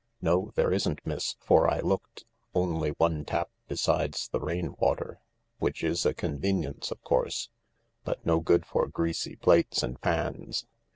[0.19, 5.19] No, there isn't, miss, for I looked; only one tap besides the rain water,
[5.59, 7.49] which is a convenience, of course,
[8.03, 10.65] but no good for greasy plates and pans.